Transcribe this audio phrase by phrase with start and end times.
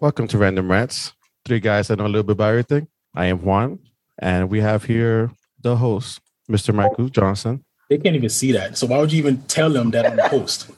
[0.00, 1.12] Welcome to Random Rants,
[1.44, 2.86] Three guys that know a little bit about everything.
[3.16, 3.80] I am Juan,
[4.20, 6.72] and we have here the host, Mr.
[6.72, 7.64] Michael Johnson.
[7.90, 8.78] They can't even see that.
[8.78, 10.70] So why would you even tell them that I'm the host?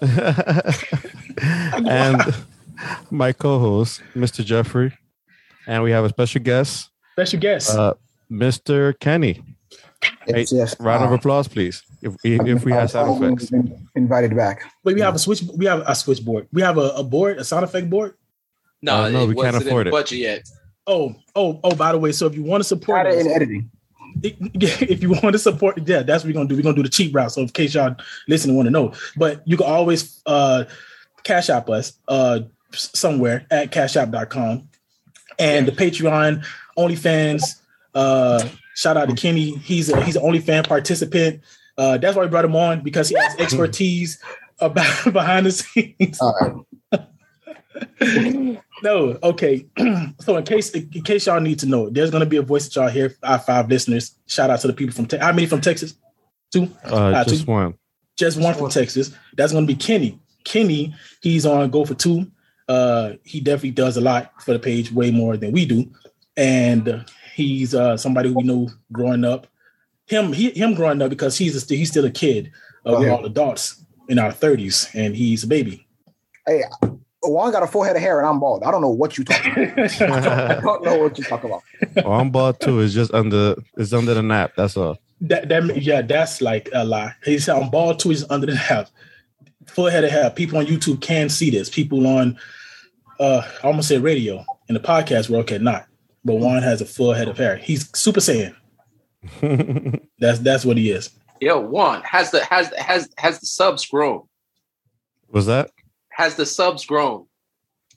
[1.86, 2.34] and
[3.10, 4.42] my co-host, Mr.
[4.42, 4.96] Jeffrey.
[5.66, 7.76] And we have a special guest, Special guest.
[7.76, 7.92] uh,
[8.30, 8.98] Mr.
[8.98, 9.42] Kenny.
[10.26, 11.82] Hey, just, round of uh, applause, please.
[12.00, 13.52] If if, if we have sound effects.
[13.94, 14.62] invited back.
[14.82, 15.42] Wait, we have a switch.
[15.42, 16.48] We have a switchboard.
[16.54, 18.14] We have a, a board, a sound effect board.
[18.82, 19.92] No, Uh, no, we can't wasn't in afford the it.
[19.92, 20.48] budget yet.
[20.86, 21.74] Oh, oh, oh!
[21.74, 23.70] By the way, so if you want to support it us, in editing.
[24.22, 26.56] if you want to support, yeah, that's what we're gonna do.
[26.56, 27.32] We're gonna do the cheap route.
[27.32, 27.96] So in case y'all
[28.28, 30.64] listen and want to know, but you can always uh
[31.24, 32.40] cash app us uh
[32.72, 34.68] somewhere at cashapp.com
[35.38, 36.44] and the Patreon,
[36.78, 37.60] OnlyFans.
[37.94, 39.56] Uh, shout out to Kenny.
[39.58, 41.40] He's a he's an OnlyFans participant.
[41.76, 44.18] Uh, that's why we brought him on because he has expertise
[44.60, 46.18] about behind the scenes.
[46.20, 48.62] All right.
[48.82, 49.66] No, okay.
[50.20, 52.76] so in case in case y'all need to know, there's gonna be a voice that
[52.76, 53.14] y'all hear.
[53.22, 54.16] Our five listeners.
[54.26, 55.94] Shout out to the people from Te- how many from Texas?
[56.52, 56.64] Two.
[56.84, 57.50] Uh, Ah, just two.
[57.52, 57.74] one.
[58.16, 59.12] Just one from Texas.
[59.36, 60.20] That's gonna be Kenny.
[60.44, 62.30] Kenny, he's on Go for Two.
[62.68, 65.90] Uh, he definitely does a lot for the page, way more than we do.
[66.36, 67.04] And uh,
[67.34, 69.46] he's uh somebody we know growing up.
[70.06, 72.52] Him, he, him growing up because he's a, he's still a kid.
[72.84, 73.12] Uh, Oh, we're yeah.
[73.14, 75.86] all adults in our thirties, and he's a baby.
[76.46, 76.62] Hey,
[77.22, 78.62] Juan got a full head of hair and I'm bald.
[78.62, 79.78] I don't know what you talking about.
[80.00, 81.62] I that, don't know what you talking about.
[82.04, 82.80] Oh, I'm bald too.
[82.80, 84.52] It's just under it's under the nap.
[84.56, 84.98] That's all.
[85.22, 87.14] that that yeah, that's like a lie.
[87.24, 88.90] He said on ball two is under the half.
[89.66, 90.30] Full head of hair.
[90.30, 91.68] People on YouTube can see this.
[91.68, 92.38] People on
[93.18, 95.86] uh I almost said radio in the podcast world cannot.
[96.24, 97.56] But Juan has a full head of hair.
[97.56, 98.54] He's super saiyan.
[100.20, 101.10] That's that's what he is.
[101.40, 104.22] Yo, one has the has has has the subs grown?
[105.28, 105.70] Was that?
[106.16, 107.26] Has the subs grown?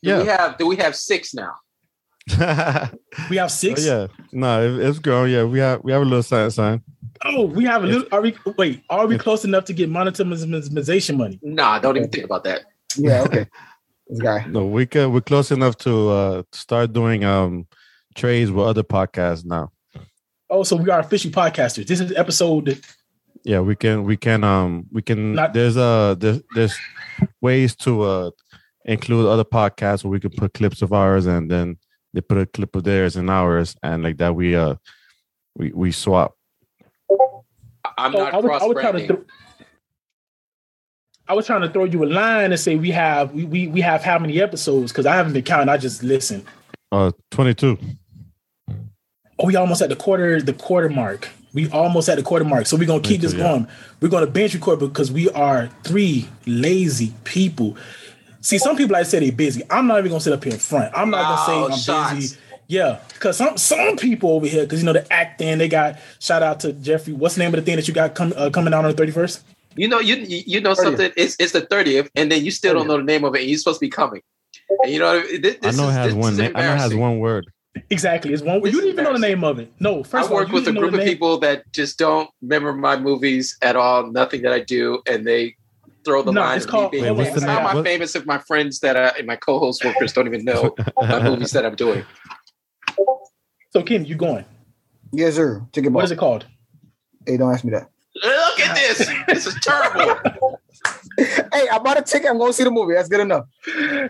[0.04, 0.38] Do we Yeah.
[0.38, 1.54] have do we have six now?
[2.40, 2.90] oh,
[3.30, 3.86] We have six.
[3.86, 4.08] yeah.
[4.32, 5.30] No, it, it's grown.
[5.30, 6.82] Yeah, we have we have a little sign sign.
[7.26, 11.18] Oh, we have a little are we wait, are we close enough to get monetization
[11.18, 11.40] money?
[11.42, 12.62] Nah, don't even think about that.
[12.98, 13.46] Yeah, okay.
[14.12, 14.44] This guy.
[14.50, 17.68] No, we can we're close enough to uh start doing um
[18.16, 19.72] trades with other podcasts now.
[20.50, 21.86] Oh, so we are official podcasters.
[21.86, 22.82] This is episode
[23.44, 26.76] Yeah, we can we can um we can Not- there's a there's there's
[27.42, 28.32] ways to uh
[28.86, 31.78] include other podcasts where we can put clips of ours and then
[32.14, 34.76] they put a clip of theirs and ours and like that we uh
[35.56, 36.36] we we swap.
[37.98, 39.08] I'm not I cross I was trying to branding.
[39.08, 39.26] throw,
[41.28, 43.82] I was trying to throw you a line and say we have we we, we
[43.82, 45.70] have how many episodes because I haven't been counting.
[45.70, 46.46] I just listen.
[46.92, 47.78] Uh 22.
[49.38, 51.30] Oh, we almost at the quarter the quarter mark.
[51.64, 52.68] We almost at the quarter mark.
[52.68, 53.44] So we're gonna keep Me this too, yeah.
[53.52, 53.68] going.
[54.02, 57.76] We're gonna bench record because we are three lazy people.
[58.42, 59.64] See, some people like to say they busy.
[59.70, 60.94] I'm not even gonna sit up here in front.
[60.96, 62.14] I'm not Oh, gonna say I'm shots.
[62.16, 62.38] busy.
[62.68, 66.44] Yeah, because some some people over here, because you know the acting, they got shout
[66.44, 67.14] out to Jeffrey.
[67.14, 69.04] What's the name of the thing that you got com- uh, coming out on the
[69.06, 69.42] 31st?
[69.76, 70.76] You know, you you you know 30th.
[70.84, 71.12] something.
[71.18, 73.42] It's it's the thirtieth, and then you still don't know the name of it.
[73.42, 74.22] and You're supposed to be coming.
[74.84, 76.52] And you know, what I this, I know is, it has this one is name.
[76.56, 77.48] I know it has one word.
[77.90, 78.34] Exactly.
[78.34, 78.62] It's one.
[78.62, 79.72] This you is didn't even know the name of it.
[79.80, 82.74] No, first I of all, work with a group of people that just don't remember
[82.74, 84.12] my movies at all.
[84.12, 85.56] Nothing that I do, and they
[86.06, 86.58] throw the No, line.
[86.58, 87.66] it's called- me being, Wait, what's it's the how name?
[87.66, 90.46] am I What- famous if my friends that I, and my co-host workers don't even
[90.46, 92.06] know my movies that I'm doing?
[93.72, 94.46] So, Kim, you going?
[95.12, 95.62] Yes, sir.
[95.72, 96.46] Take it What is it called?
[97.26, 97.90] Hey, don't ask me that.
[98.24, 99.10] Look at this.
[99.28, 100.60] This is terrible.
[101.18, 102.30] hey, I bought a ticket.
[102.30, 102.94] I'm going to see the movie.
[102.94, 103.46] That's good enough.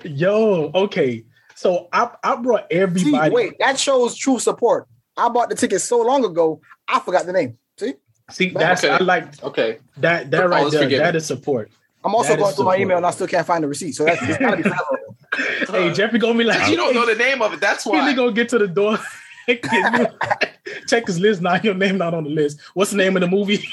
[0.05, 1.23] Yo, okay.
[1.59, 3.35] So I I brought See, everybody.
[3.35, 4.87] wait, that shows true support.
[5.17, 7.57] I bought the ticket so long ago, I forgot the name.
[7.77, 7.95] See?
[8.31, 8.93] See, that's Okay.
[8.93, 9.79] I like Okay.
[9.97, 10.31] that.
[10.31, 10.83] That All right is there.
[10.83, 11.03] forgiven.
[11.05, 11.69] That is support.
[12.05, 13.91] I'm also That going is through my email and I still can't find the receipt.
[13.91, 14.79] So that's it's gotta be found.
[15.69, 17.59] hey, Jeffrey gonna be like, You don't know the name of it.
[17.59, 18.13] That's Kenny why.
[18.13, 18.97] gonna get to the door.
[20.87, 21.41] Check his list.
[21.41, 22.61] Now your name not on the list.
[22.73, 23.67] What's the name of the movie?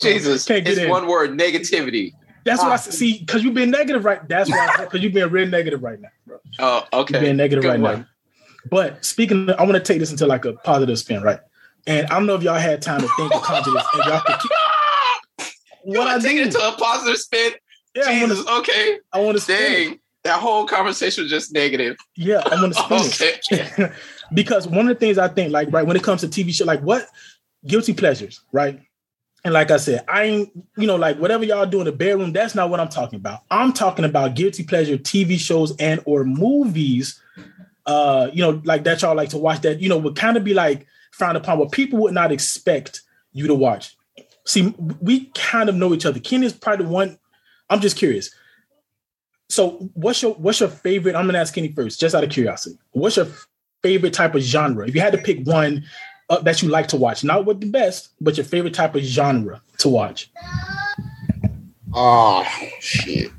[0.00, 0.44] Jesus.
[0.44, 0.88] Can't get It's in.
[0.88, 2.12] one word: negativity.
[2.46, 2.76] That's what I Ah.
[2.78, 3.18] see.
[3.18, 4.26] Because you've been negative, right?
[4.26, 4.74] That's why.
[4.78, 6.08] Because you've been real negative right now.
[6.26, 6.38] Bro.
[6.60, 7.14] Oh, okay.
[7.14, 7.98] You're being negative Good right one.
[8.00, 8.06] now.
[8.70, 11.40] But speaking, of, I want to take this into like a positive spin, right?
[11.86, 14.20] And I don't know if y'all had time to think or conjure this, and y'all
[14.22, 14.50] could keep,
[15.84, 16.46] You what I want to take it do.
[16.46, 17.52] into a positive spin?
[17.94, 18.98] Yeah, I wanna, Okay.
[19.12, 19.56] I want to spin.
[19.56, 19.88] it.
[19.88, 20.00] Dang.
[20.24, 21.96] That whole conversation was just negative.
[22.16, 23.38] Yeah, I want to spin
[23.78, 23.92] it.
[24.34, 26.64] Because one of the things I think, like, right, when it comes to TV show,
[26.64, 27.06] like, what
[27.64, 28.80] guilty pleasures, right?
[29.46, 32.32] And like I said, I ain't, you know, like whatever y'all do in the bedroom,
[32.32, 33.42] that's not what I'm talking about.
[33.48, 37.22] I'm talking about guilty pleasure TV shows and or movies,
[37.86, 40.42] uh, you know, like that y'all like to watch that, you know, would kind of
[40.42, 43.02] be like frowned upon, what people would not expect
[43.34, 43.96] you to watch.
[44.46, 46.18] See, we kind of know each other.
[46.18, 47.16] Ken is probably the one.
[47.70, 48.34] I'm just curious.
[49.48, 51.14] So what's your what's your favorite?
[51.14, 52.78] I'm gonna ask Kenny first, just out of curiosity.
[52.90, 53.28] What's your
[53.84, 54.88] favorite type of genre?
[54.88, 55.84] If you had to pick one
[56.28, 59.02] uh, that you like to watch, not what the best, but your favorite type of
[59.02, 60.30] genre to watch.
[61.94, 62.44] Oh
[62.80, 63.30] shit.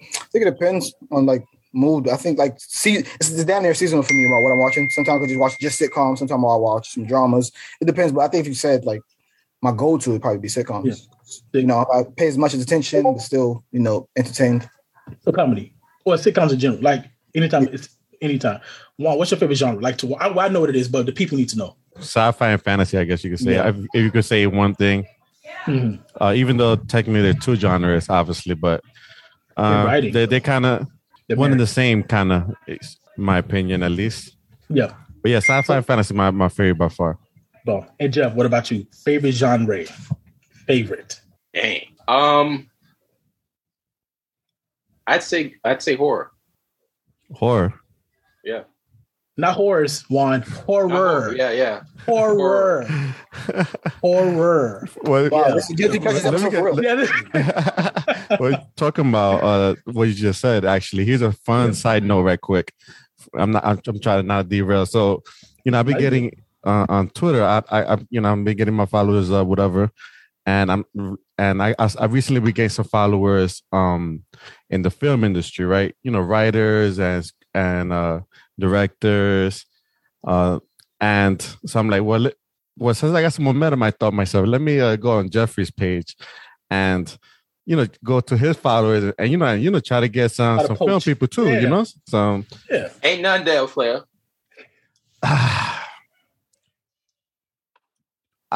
[0.00, 2.08] I think it depends on like mood.
[2.08, 4.88] I think like see it's, down there seasonal for me about what I'm watching.
[4.90, 7.52] Sometimes I just watch just sitcoms, sometimes I'll watch some dramas.
[7.80, 9.00] It depends, but I think if you said like
[9.62, 11.08] my go-to would probably be sitcoms.
[11.52, 11.60] Yeah.
[11.60, 14.68] You know, I pay as much as attention, but still, you know, entertained.
[15.22, 15.74] So comedy
[16.04, 17.88] or sitcoms in general, like anytime it's
[18.20, 18.60] anytime.
[18.98, 19.80] Juan, what's your favorite genre?
[19.80, 21.76] Like to I, I know what it is, but the people need to know.
[21.98, 23.52] Sci-fi and fantasy, I guess you could say.
[23.54, 23.68] Yeah.
[23.68, 25.06] If if you could say one thing,
[25.66, 26.00] Mhm.
[26.20, 28.82] uh, even though technically they're two genres, obviously, but
[29.56, 30.12] They're uh, writing.
[30.12, 30.86] they they kind of
[31.34, 32.54] one and the same, kind of,
[33.16, 34.36] my opinion, at least.
[34.68, 34.92] Yeah.
[35.22, 37.18] But yeah, sci-fi and fantasy, my my favorite by far.
[37.64, 38.86] Well, and Jeff, what about you?
[39.04, 39.84] Favorite genre?
[40.66, 41.20] Favorite.
[41.52, 41.82] Dang.
[42.06, 42.68] Um,
[45.06, 46.30] I'd say I'd say horror.
[47.32, 47.74] Horror.
[48.44, 48.64] Yeah.
[49.38, 50.42] Not horrors, Juan.
[50.66, 51.34] Horror.
[51.36, 51.82] Yeah, yeah.
[52.06, 52.86] Horror.
[54.00, 54.88] Horror.
[55.02, 55.54] Well, Wow, Yeah.
[55.54, 56.82] this is guilty pleasures Let me for get- real.
[56.82, 58.36] Yeah.
[58.40, 61.72] well, talking about uh, what you just said, actually, here's a fun Yeah.
[61.74, 62.72] side note, right quick.
[63.36, 63.64] I'm not.
[63.64, 64.86] I'm, I'm trying to not derail.
[64.86, 65.22] So,
[65.64, 67.44] you know, I've been getting uh, on Twitter.
[67.44, 69.90] I, I, I, you know, I've been getting my followers, uh, whatever,
[70.46, 70.84] and I'm,
[71.36, 74.22] and I, I, I recently regained some followers, um,
[74.70, 75.94] in the film industry, right?
[76.02, 78.20] You know, writers and and uh,
[78.58, 79.64] directors,
[80.26, 80.58] uh,
[81.00, 82.30] and so I'm like, well,
[82.78, 85.70] well, since I got some momentum, I thought myself, let me uh, go on Jeffrey's
[85.70, 86.16] page,
[86.70, 87.16] and
[87.64, 90.30] you know, go to his followers, and you know, and, you know, try to get
[90.30, 91.48] some Try to some film people too.
[91.48, 91.60] Yeah.
[91.60, 92.88] You know, so yeah.
[93.02, 94.02] Ain't none Dale Flair.
[95.22, 95.82] I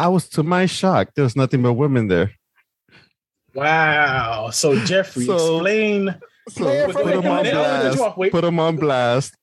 [0.06, 2.32] was to my shock, there was nothing but women there.
[3.55, 4.50] Wow.
[4.50, 6.14] So Jeffrey, So- explain.
[6.49, 7.50] So put from them on company.
[7.52, 8.32] I'll let you blast.
[8.32, 9.37] Put them on blast.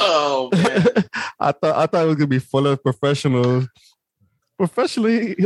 [0.00, 0.86] Oh man.
[1.40, 3.68] I thought I thought it was gonna be full of professionals.
[4.56, 5.36] Professionally,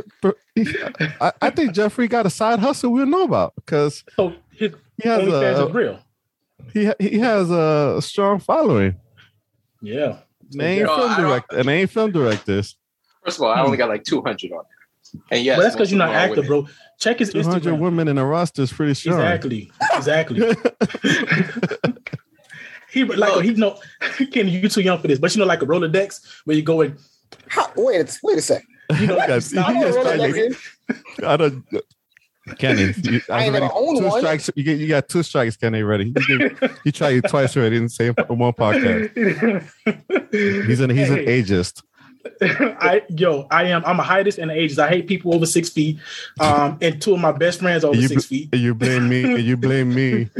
[1.20, 4.34] I, I think Jeffrey got a side hustle we don't know about because So oh,
[4.50, 6.00] his he has a real.
[6.72, 8.96] he he has a strong following.
[9.81, 10.19] Yeah.
[10.50, 12.76] They ain't No, film I don't- direct and they ain't film directors.
[13.25, 13.81] First of all, I only hmm.
[13.81, 14.75] got like 200 on there.
[15.31, 16.66] And yes, but that's because you're not of active, bro.
[16.99, 17.78] Check his Two hundred Instagram.
[17.78, 19.20] women in a roster is pretty strong.
[19.20, 19.70] Exactly.
[19.94, 20.40] Exactly.
[22.94, 23.79] he like he know
[24.32, 26.81] Kenny, you too young for this, but you know, like a Rolodex where you go
[26.81, 26.96] and
[27.49, 28.64] How, wait, a- wait a sec.
[29.00, 29.69] you know, like, Guys, stop.
[29.69, 31.25] I know just what trying Rolodex.
[31.26, 31.64] I don't.
[32.58, 34.20] Kenny, you, I I've ain't already owned two one.
[34.20, 34.50] strikes.
[34.55, 35.82] You get you got two strikes, Kenny.
[35.82, 36.12] Ready?
[36.29, 39.64] You, gave- you tried it twice already in the same one podcast.
[40.67, 41.82] He's an he's an ageist.
[42.41, 43.85] I yo, I am.
[43.85, 44.79] I'm a highest in the ages.
[44.79, 45.99] I hate people over six feet.
[46.41, 48.55] Um, and two of my best friends over You six feet.
[48.55, 49.25] You blame me.
[49.44, 50.31] You blame me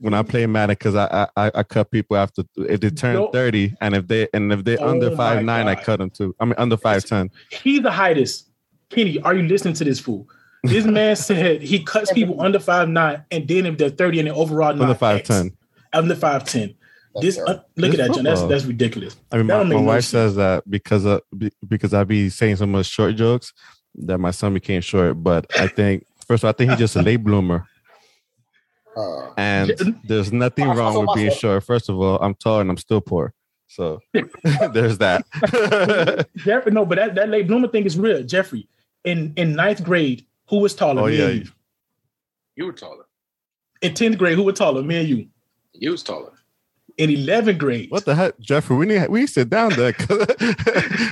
[0.00, 3.74] when I play Madden because I, I I cut people after if they turn thirty
[3.80, 6.34] and if they and if they're Oh under five nine, I cut them too.
[6.38, 7.30] I mean under five ten.
[7.50, 8.48] He's the highest.
[8.90, 10.28] Kenny, are you listening to this fool?
[10.62, 14.28] This man said he cuts people under five nine, and then if they're thirty and
[14.28, 15.56] they're overall Under five ten.
[15.92, 16.74] under five ten.
[17.14, 18.24] That's This uh, look This at that, John.
[18.24, 19.16] That's that's ridiculous.
[19.30, 20.10] I mean, That my, my no wife sense.
[20.10, 21.20] says that because of
[21.68, 23.52] because I be saying so much short jokes
[23.96, 25.22] that my son became short.
[25.22, 27.66] But I think first of all, I think he's just a late bloomer.
[28.94, 29.72] Uh, And
[30.04, 31.40] there's nothing Also wrong with being myself.
[31.40, 31.64] short.
[31.64, 33.32] First of all, I'm tall and I'm still poor.
[33.66, 34.00] So
[34.74, 35.24] there's that.
[36.36, 38.22] Jeffrey, no, but that, that late bloomer thing is real.
[38.22, 38.68] Jeffrey,
[39.04, 41.00] in in ninth grade, who was taller?
[41.02, 41.28] oh me yeah.
[41.28, 41.52] and you.
[42.56, 43.04] You were taller.
[43.80, 44.82] In tenth grade, who was taller?
[44.82, 45.26] Me and you.
[45.72, 46.32] You was taller.
[46.98, 48.76] In eleventh grade, What the heck, Jeffrey?
[48.76, 49.92] We need we sit down there.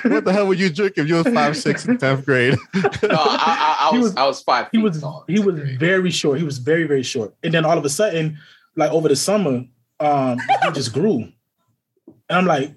[0.05, 2.55] what the hell would you drink if you was five six in tenth grade?
[2.75, 5.25] No, I, I, I was, was- I was five he was tall.
[5.27, 6.39] he was very short.
[6.39, 7.35] He was very very short.
[7.43, 8.39] And then all of a sudden,
[8.77, 9.65] like over the summer,
[10.01, 11.17] um, he just grew.
[12.29, 12.75] And I'm like,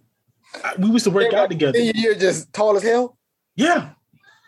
[0.64, 1.78] I- we used to work out together.
[1.78, 3.18] then you're just tall as hell.
[3.56, 3.90] Yeah.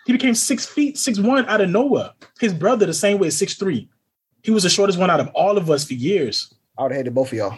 [0.05, 2.11] He became six feet, six one out of nowhere.
[2.39, 3.89] His brother, the same way, six three.
[4.43, 6.53] He was the shortest one out of all of us for years.
[6.77, 7.57] I would have hated both of y'all.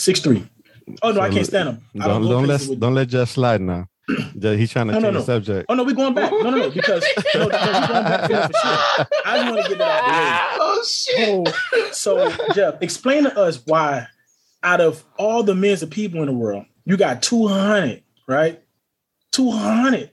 [0.00, 0.46] Six three.
[1.02, 1.84] Oh no, I can't stand him.
[2.00, 3.86] I Don't don't let don't let Jeff slide now.
[4.34, 5.20] Yeah, He's trying to No, no, change no.
[5.20, 5.66] the subject.
[5.68, 6.32] Oh no, we're going back.
[6.32, 7.04] No, no, no, because
[7.34, 9.06] no, no, we're going back to for sure.
[9.24, 11.16] I just want to get that out oh shit!
[11.26, 11.52] the way.
[11.76, 14.06] Oh So, so Jeff, explain to us why,
[14.64, 18.60] out of all the millions of people in the world, you got two hundred, right?
[19.30, 20.10] Two hundred,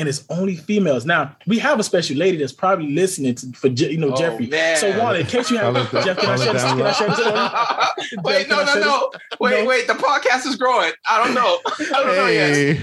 [0.00, 1.04] and it's only females.
[1.06, 4.46] Now we have a special lady that's probably listening to for you know Oh, Jeffrey.
[4.48, 4.76] man.
[4.78, 6.62] So, Juan, in case you have Follow Jeff, can I share this?
[6.64, 7.18] Can I share this
[8.08, 8.22] story?
[8.24, 9.10] wait, no, Can no, no.
[9.38, 9.68] Wait, No.
[9.68, 9.86] wait.
[9.86, 10.90] The podcast is growing.
[11.08, 11.58] I don't know.
[11.66, 12.54] I don't know yet.
[12.56, 12.80] Hey,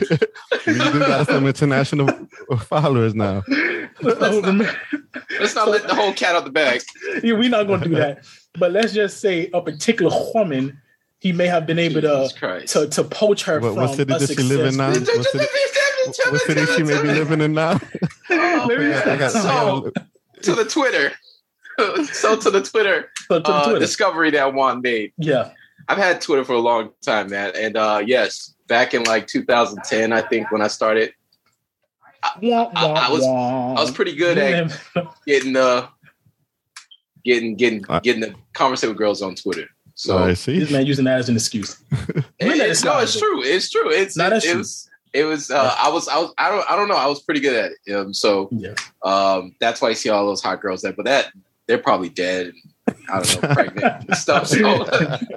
[0.68, 2.08] we do got some international
[2.60, 3.44] followers now.
[4.02, 4.74] So, remember-
[5.40, 6.82] Let's not let the whole cat out the bag.
[7.24, 8.24] yeah, we're not going to do that.
[8.58, 10.80] but let's just say a particular woman,
[11.20, 12.74] he may have been able to Jesus Christ.
[12.74, 14.90] to, to poach her What, from what city a does she live in now?
[14.90, 15.46] What city,
[16.08, 17.80] what city she may be living in now?
[18.30, 19.92] Let me- I got- I I
[20.42, 21.12] So to the Twitter.
[22.12, 23.80] so to the Twitter, So, to uh, Twitter.
[23.80, 25.14] discovery that Juan made.
[25.18, 25.52] yeah,
[25.88, 27.54] I've had Twitter for a long time, man.
[27.56, 31.14] And uh, yes, back in like 2010, I think when I started,
[32.42, 33.76] Wah, I- I was- wah.
[33.76, 34.80] I was pretty good at
[35.28, 35.88] getting uh
[37.24, 39.68] getting getting Uh, getting the conversation with girls on Twitter.
[39.96, 40.60] So I see.
[40.60, 41.78] this man using that as an excuse.
[41.92, 43.42] it- Really, it's, it's no, it's true.
[43.44, 43.90] It's true.
[43.92, 44.58] It's not it, that's it true.
[44.60, 46.96] was it was uh, I was I was I don't I don't know.
[46.96, 47.96] I was pretty good at it.
[47.96, 50.94] Um, so Yeah, um, that's why you see all those hot girls there.
[50.94, 51.32] But that
[51.68, 52.48] they're probably dead.
[52.48, 54.48] And, I don't know, pregnant and stuff.
[54.48, 54.86] So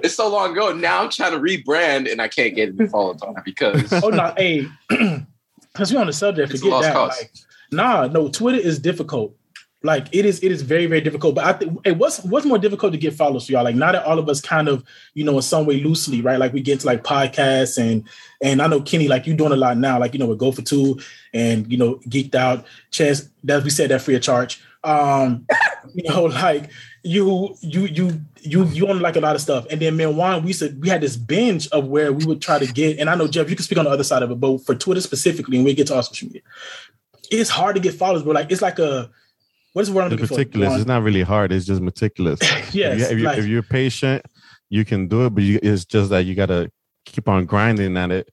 [0.03, 0.71] it's so long ago.
[0.73, 4.33] Now I'm trying to rebrand and I can't get any on it because oh no,
[4.37, 6.95] hey, because we're on the subject, forget that.
[6.95, 7.31] Like,
[7.71, 9.35] nah, no, Twitter is difficult.
[9.83, 11.35] Like it is, it is very, very difficult.
[11.35, 13.63] But I think, hey, what's what's more difficult to get followers for y'all?
[13.63, 14.83] Like now that all of us kind of,
[15.15, 16.39] you know, in some way loosely, right?
[16.39, 18.07] Like we get into like podcasts and
[18.41, 20.51] and I know Kenny, like you're doing a lot now, like you know, with Go
[20.51, 20.99] for Two
[21.33, 23.29] and you know, geeked out, chess.
[23.43, 24.61] That we said that free of charge.
[24.83, 25.47] Um,
[25.95, 26.69] you know, like
[27.03, 29.65] you you you you you own like a lot of stuff.
[29.69, 32.59] And then man, Juan, we said we had this binge of where we would try
[32.59, 34.39] to get, and I know Jeff, you can speak on the other side of it,
[34.39, 36.41] but for Twitter specifically, and we get to our social media,
[37.31, 39.09] it's hard to get followers, but like it's like a
[39.73, 40.69] what is the word I'm It's looking meticulous.
[40.73, 40.77] for?
[40.79, 41.51] It's not really hard.
[41.51, 42.39] It's just meticulous.
[42.73, 42.73] yes,
[43.11, 44.25] if, you, if, you, like- patient,
[44.69, 45.29] you can do it.
[45.31, 46.71] But you, it's just that you gotta
[47.05, 48.29] keep on grinding at it.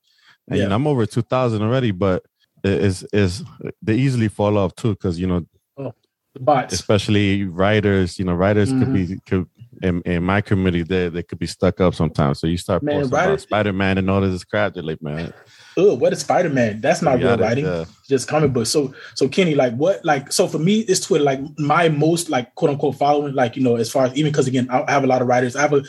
[0.48, 0.68] And you Yeah.
[0.68, 2.22] know, I'm over two thousand already, but
[2.64, 3.44] it's is
[3.82, 5.94] they easily fall off too because you know, oh,
[6.40, 6.74] bots.
[6.74, 8.18] especially writers.
[8.18, 9.14] You know, writers could Mm-hmm.
[9.14, 9.46] be could
[9.82, 12.40] in, in my community they they could be stuck up sometimes.
[12.40, 14.74] So you start Man, posting writers- about Spider Man and all this crap.
[14.74, 15.32] They're like, man,
[15.76, 16.80] Ugh, what is Spider Man?
[16.80, 17.64] That's not real gotta- writing.
[17.66, 17.84] yeah.
[18.08, 18.70] just comic books.
[18.70, 22.54] So so Kenny, like what like so for me it's Twitter like my most like
[22.54, 25.04] quote unquote following, like you know, as far as even because again, I I have
[25.04, 25.54] a lot of writers.
[25.56, 25.82] I have a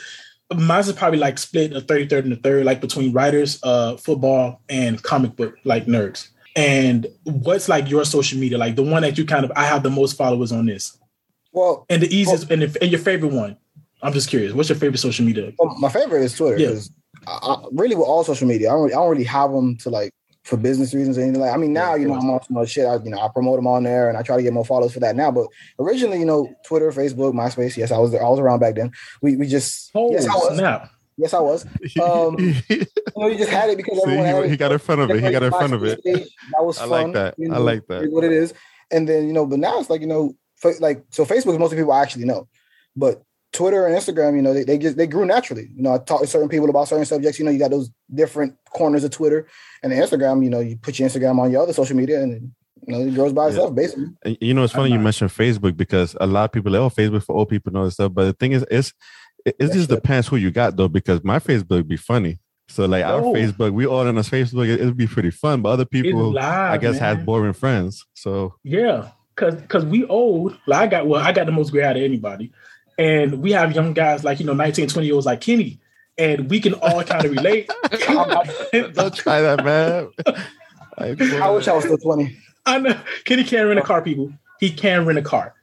[0.54, 3.96] mine's is probably like split a 30, 30 and a third, like between writers, uh,
[3.96, 6.28] football and comic book like nerds.
[6.56, 8.58] And what's like your social media?
[8.58, 10.98] Like the one that you kind of I have the most followers on this.
[11.52, 13.56] Well, And the easiest and, the, and your favorite one.
[14.02, 14.52] I'm just curious.
[14.52, 15.52] What's your favorite social media?
[15.58, 16.58] well, my favorite is Twitter.
[16.58, 16.80] Yeah.
[17.26, 19.76] I, I, really, with all social media, I don't, really, I don't really have them
[19.78, 20.12] to like
[20.44, 21.52] for business reasons or anything like.
[21.52, 22.86] I mean, now you know I'm on some other shit.
[22.86, 24.92] I, you know, I promote them on there and I try to get more followers
[24.92, 25.30] for that now.
[25.30, 25.46] But
[25.78, 27.76] originally, you know, Twitter, Facebook, MySpace.
[27.76, 28.24] Yes, I was there.
[28.24, 28.92] I was around back then.
[29.22, 30.58] We we just Oh yes, I was.
[30.58, 30.90] snap.
[31.16, 31.66] Yes, I was.
[32.02, 34.50] Um, You know, you just had it because See, everyone had he, it.
[34.52, 35.22] he got in front of it.
[35.22, 36.00] He got in front of it.
[36.04, 36.90] That was I fun.
[36.90, 37.34] like that.
[37.36, 38.10] you I like that.
[38.10, 38.54] What it is,
[38.90, 40.34] and then you know, but now it's like you know,
[40.78, 42.48] like so Facebook is most of the people I actually know,
[42.96, 45.68] but Twitter and Instagram, you know, they, they just they grew naturally.
[45.74, 47.38] You know, I talk to certain people about certain subjects.
[47.38, 49.46] You know, you got those different corners of Twitter
[49.82, 50.44] and Instagram.
[50.44, 52.52] You know, you put your Instagram on your other social media, and
[52.86, 53.48] you know, it grows by Yeah.
[53.50, 54.06] itself basically.
[54.24, 56.90] And You know, it's funny you mentioned Facebook because a lot of people like, oh,
[56.90, 58.12] Facebook for old people and all this stuff.
[58.14, 58.92] But the thing is, it's
[59.44, 59.96] it, it just true.
[59.96, 62.38] depends who you got though, because my Facebook be funny.
[62.68, 63.32] So like our Oh.
[63.34, 65.60] Facebook, we all on our Facebook, it, it'd be pretty fun.
[65.60, 67.16] But other people, live, I guess, man.
[67.16, 68.06] have boring friends.
[68.14, 70.56] So Yeah, cause cause we old.
[70.68, 72.52] Like I got well, I got the most gray out of anybody,
[73.00, 75.80] and we have young guys like you know 19, 20 year olds like Kenny,
[76.18, 77.70] and we can all kind of relate.
[77.90, 80.10] don't try that, man.
[80.98, 82.36] I, I wish I was still twenty.
[82.66, 84.30] I know Kenny can rent a car, people.
[84.60, 85.54] He can rent a car.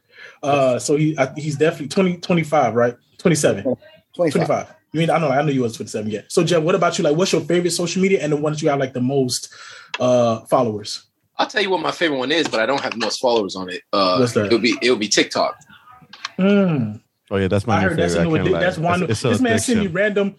[0.41, 2.96] Uh, so he I, he's definitely 20, 25, right?
[3.20, 3.63] 27,
[4.15, 4.48] 25.
[4.48, 4.75] 25.
[4.94, 6.32] You mean I know I know you was 27 yet.
[6.32, 7.03] So Jeff, what about you?
[7.03, 9.53] Like, what's your favorite social media and the one that you have like the most
[10.00, 11.03] uh followers?
[11.38, 13.56] I'll tell you what my favorite one is, but I don't have the most followers
[13.56, 13.84] on it.
[13.94, 14.48] Uh, What's that?
[14.48, 15.60] It'll be it'll be TikTok.
[16.39, 17.01] Mm.
[17.32, 18.30] Oh yeah, that's my I heard that's, favorite.
[18.30, 18.60] I a new can't lie.
[18.60, 19.04] that's one.
[19.04, 20.36] It's, it's this man sent me random.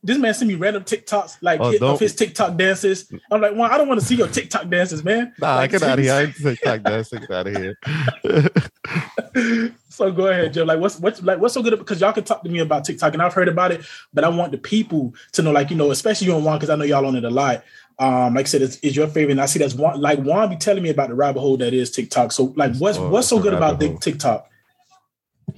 [0.00, 3.10] This man sent me random TikToks like Oh, hit- of his TikTok dances.
[3.32, 5.32] I'm like, well, I don't want to see your TikTok dances, man.
[5.40, 6.14] Nah, Like, get out of here.
[6.14, 6.82] I TikTok.
[6.84, 7.76] Get out of here.
[9.88, 10.64] so go ahead, Joe.
[10.64, 13.12] Like, what's what's like what's so good because y'all can talk to me about TikTok
[13.14, 13.82] and I've heard about it,
[14.14, 16.70] but I want the people to know, like you know, especially you and Juan because
[16.70, 17.64] I know y'all on it a lot.
[17.98, 19.32] Um, like I said, it's, it's your favorite.
[19.32, 21.74] And I see that's one like Juan be telling me about the rabbit hole that
[21.74, 22.30] is TikTok.
[22.30, 23.98] So like, what's Oh, what's so good about the hole.
[23.98, 24.48] TikTok?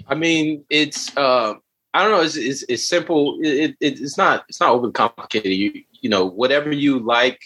[0.09, 1.54] I mean, it's uh,
[1.94, 2.20] I don't know.
[2.23, 3.38] It's it's, it's simple.
[3.42, 5.52] It, it it's not it's not overly complicated.
[5.52, 7.40] You you know whatever you like,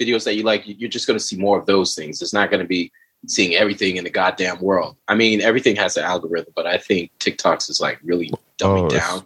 [0.00, 2.20] videos that you like, you're just going to see more of those things.
[2.22, 2.92] It's not going to be
[3.26, 4.96] seeing everything in the goddamn world.
[5.08, 8.86] I mean, everything has an algorithm, but I think TikTok's is like really dumbing Oh,
[8.86, 9.24] it's- down.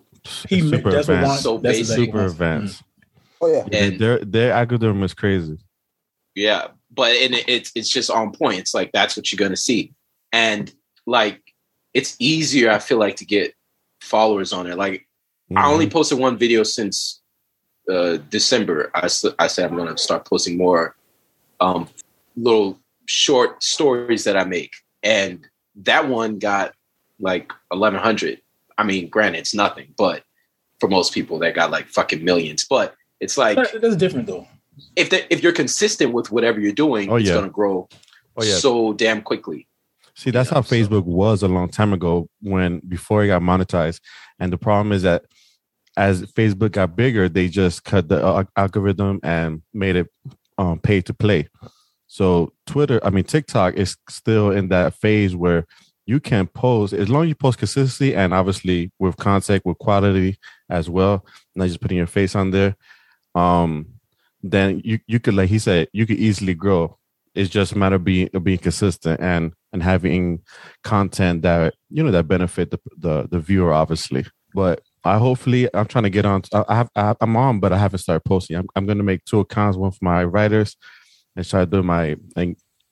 [0.49, 1.23] He Super that's what Juan.
[1.25, 1.43] advanced.
[1.43, 1.81] So that's basic.
[1.81, 2.83] exactly Super Juan- advanced.
[3.41, 3.67] Oh yeah.
[3.79, 5.59] And- their their algorithm is crazy.
[6.35, 8.59] Yeah, but and it, it's it's just on point.
[8.61, 9.93] It's like that's what you're gonna see,
[10.33, 10.73] and
[11.07, 11.43] like
[11.95, 12.71] it's easier.
[12.71, 13.55] I feel like to get
[14.01, 14.77] followers on it.
[14.77, 15.07] Like
[15.57, 15.93] I only Mhm.
[15.93, 17.21] posted one video since
[17.91, 18.91] uh, December.
[18.95, 19.35] I said
[19.71, 20.95] I'm going to start posting more
[21.61, 21.89] um,
[22.37, 25.45] little short stories that I make, and
[25.83, 26.75] that one got
[27.19, 28.41] like 1100.
[28.79, 30.23] I mean, granted, it's nothing, but
[30.79, 32.65] for most people that got like fucking millions.
[32.69, 34.47] But it's like that's different though.
[34.97, 37.35] if the, if you're consistent with whatever you're doing, Oh, it's yeah.
[37.35, 37.89] gonna grow
[38.37, 38.55] Oh yeah.
[38.55, 39.67] so damn quickly.
[40.21, 43.41] See, that's know, how so- Facebook was a long time ago when before it got
[43.41, 44.01] monetized.
[44.39, 45.25] And the problem is that
[45.97, 50.09] as Facebook got bigger, they just cut the uh, algorithm and made it
[50.59, 51.49] um, pay to play.
[52.07, 55.67] So Twitter, I mean TikTok, is still in that phase where
[56.05, 60.37] you can post as long as you post consistently and obviously with content with quality
[60.69, 61.25] as well,
[61.55, 62.77] not just putting your face on there.
[63.35, 63.87] Um,
[64.43, 66.99] then you you could like he said you could easily grow.
[67.35, 70.41] It's just a matter of being of being consistent and and having
[70.83, 74.25] content that you know that benefit the the, the viewer obviously.
[74.53, 76.43] But I hopefully I'm trying to get on.
[76.53, 78.57] I have I, I'm on, but I haven't started posting.
[78.57, 80.77] I'm I'm going to make two accounts, one for my writers,
[81.37, 82.17] and try to do my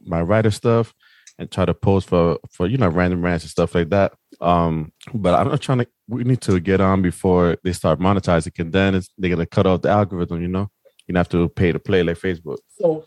[0.05, 0.95] my writer stuff,
[1.39, 4.13] and try to post for for you know random rants and stuff like that.
[4.41, 5.87] Um, but I'm not trying to.
[6.09, 9.83] We need to get on before they start monetizing, and then they're gonna cut off
[9.83, 10.41] the algorithm.
[10.41, 10.71] You know,
[11.07, 12.59] you have to pay to play like Facebook.
[12.81, 13.05] So,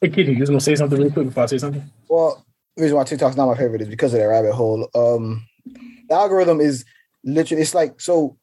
[0.00, 1.90] hey, Kenny, you just gonna say something really quick before I say something?
[2.08, 2.44] Well,
[2.76, 4.88] the reason why TikTok's not my favorite is because of that rabbit hole.
[4.94, 5.46] Um,
[6.08, 6.84] the algorithm is
[7.24, 8.36] literally it's like so.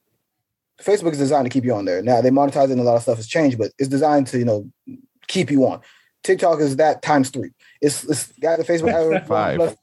[0.82, 2.02] Facebook is designed to keep you on there.
[2.02, 4.38] Now they monetize it and a lot of stuff has changed, but it's designed to
[4.38, 4.70] you know
[5.28, 5.80] keep you on.
[6.24, 7.52] TikTok is that times three.
[7.82, 9.58] It's it's got the Facebook algorithm Five.
[9.58, 9.76] plus,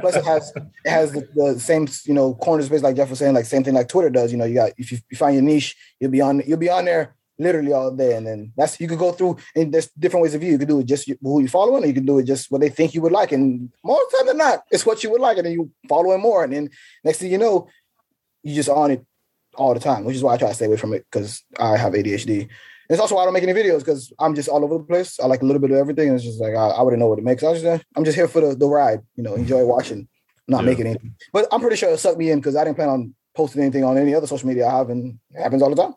[0.00, 3.20] plus it has it has the, the same you know corner space like Jeff was
[3.20, 4.32] saying, like same thing like Twitter does.
[4.32, 6.70] You know, you got if you, you find your niche, you'll be on you'll be
[6.70, 10.22] on there literally all day, and then that's you could go through and there's different
[10.22, 10.52] ways of view.
[10.52, 12.60] You could do it just who you following, or you can do it just what
[12.60, 15.36] they think you would like, and more time than not, it's what you would like,
[15.36, 16.70] and then you following more, and then
[17.04, 17.68] next thing you know,
[18.42, 19.04] you just on it
[19.56, 21.76] all the time, which is why I try to stay away from it because I
[21.76, 22.48] have ADHD.
[22.88, 25.18] It's also why I don't make any videos because I'm just all over the place.
[25.18, 26.08] I like a little bit of everything.
[26.08, 27.42] And it's just like I, I wouldn't know what it makes.
[27.42, 29.68] I was just I'm just here for the, the ride, you know, enjoy mm-hmm.
[29.68, 30.08] watching,
[30.46, 30.70] not Yeah.
[30.70, 31.16] making anything.
[31.32, 33.82] But I'm pretty sure it sucked me in because I didn't plan on posting anything
[33.82, 35.94] on any other social media I have, and it happens all the time.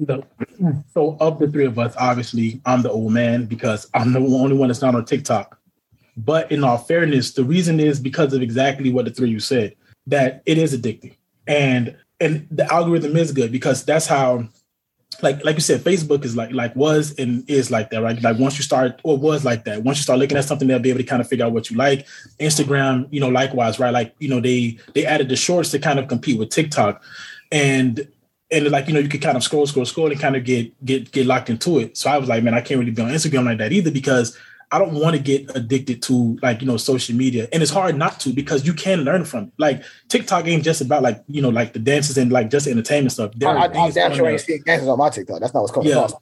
[0.00, 0.24] No.
[0.94, 4.56] So, of the three of us, obviously, I'm the old man because I'm the only
[4.56, 5.58] one that's not on TikTok.
[6.16, 9.40] But in all fairness, the reason is because of exactly what the three of you
[9.40, 14.48] said that it is addicting, and and the algorithm is good because that's how,
[15.22, 18.20] like like you said, Facebook is like like was and is like that, right?
[18.22, 20.78] Like once you start or was like that, once you start looking at something, they'll
[20.78, 22.06] be able to kind of figure out what you like.
[22.38, 23.92] Instagram, you know, likewise, right?
[23.92, 27.02] Like you know, they they added the shorts to kind of compete with TikTok,
[27.52, 28.08] and
[28.52, 30.84] and like you know you could kind of scroll scroll scroll and kind of get
[30.84, 33.08] get get locked into it so i was like man i can't really be on
[33.10, 34.36] instagram like that either because
[34.72, 37.96] i don't want to get addicted to like you know social media and it's hard
[37.96, 41.40] not to because you can learn from it like tiktok ain't just about like you
[41.42, 44.10] know like the dances and like just entertainment stuff There I, are I, I'm damn
[44.10, 45.40] on sure ain't seeing dances on my TikTok.
[45.40, 46.04] That's not what's coming Yeah.
[46.04, 46.14] across.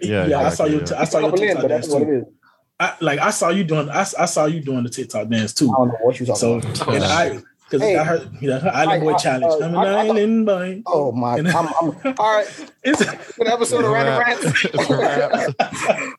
[0.00, 1.00] Yeah, yeah, i saw you yeah.
[1.00, 2.32] i saw your Couple in, tiktok dance that's what it too.
[2.80, 5.70] I, like i saw you doing I, I saw you doing the tiktok dance too
[5.72, 6.94] I don't know what you're talking so about.
[6.96, 7.96] and i because Hey.
[7.96, 9.62] I heard, you know, Island I- Boy I- Challenge.
[9.62, 10.82] uh, I'm an I- I- island boy.
[10.86, 11.34] Oh my!
[11.38, 11.64] I'm, I'm,
[12.18, 12.46] all right.
[12.82, 13.00] It's,
[13.38, 14.44] An episode of Random Rants.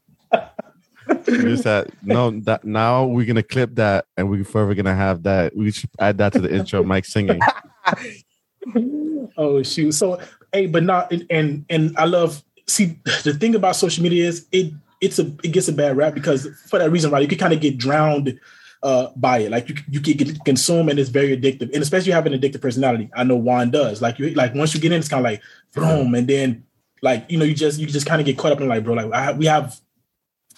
[1.27, 5.55] Just that no that now we're gonna clip that and we're forever gonna have that.
[5.55, 7.39] We should add that to the intro, Mike singing.
[9.37, 10.19] oh shoot so
[10.51, 14.47] hey but not and, and and i love see the thing about social media is
[14.51, 17.37] it it's a it gets a bad rap because for that reason right you can
[17.37, 18.39] kind of get drowned
[18.85, 22.11] uh by it like you you can get consumed and it's very addictive and especially
[22.11, 24.99] having an addictive personality i know juan does like you like once you get in
[24.99, 25.41] it's kind of like
[25.73, 26.63] boom and then
[27.01, 28.93] like you know you just you just kind of get caught up in like bro
[28.93, 29.79] like I, we have